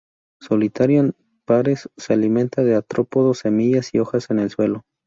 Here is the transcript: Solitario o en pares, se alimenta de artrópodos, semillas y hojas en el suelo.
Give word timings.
Solitario 0.41 1.01
o 1.01 1.05
en 1.05 1.15
pares, 1.45 1.87
se 1.95 2.13
alimenta 2.15 2.63
de 2.63 2.73
artrópodos, 2.73 3.37
semillas 3.37 3.93
y 3.93 3.99
hojas 3.99 4.31
en 4.31 4.39
el 4.39 4.49
suelo. 4.49 4.83